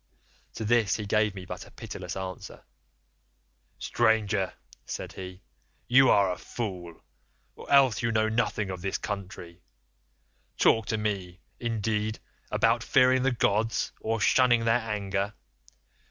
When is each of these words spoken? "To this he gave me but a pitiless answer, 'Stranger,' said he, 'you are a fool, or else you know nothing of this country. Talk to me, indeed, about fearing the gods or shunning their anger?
"To 0.55 0.65
this 0.65 0.95
he 0.95 1.05
gave 1.05 1.35
me 1.35 1.45
but 1.45 1.67
a 1.67 1.69
pitiless 1.69 2.17
answer, 2.17 2.63
'Stranger,' 3.77 4.51
said 4.83 5.13
he, 5.13 5.43
'you 5.87 6.09
are 6.09 6.31
a 6.31 6.39
fool, 6.39 7.03
or 7.55 7.71
else 7.71 8.01
you 8.01 8.11
know 8.11 8.27
nothing 8.27 8.71
of 8.71 8.81
this 8.81 8.97
country. 8.97 9.61
Talk 10.57 10.87
to 10.87 10.97
me, 10.97 11.39
indeed, 11.59 12.17
about 12.49 12.81
fearing 12.83 13.21
the 13.21 13.31
gods 13.31 13.91
or 13.99 14.19
shunning 14.19 14.65
their 14.65 14.79
anger? 14.81 15.35